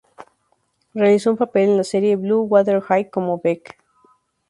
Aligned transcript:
Realizó 0.95 1.29
un 1.29 1.37
papel 1.37 1.69
en 1.69 1.77
la 1.77 1.83
serie 1.83 2.15
"Blue 2.15 2.41
Water 2.41 2.81
High" 2.87 3.11
como 3.11 3.37
'Bec'. 3.39 3.77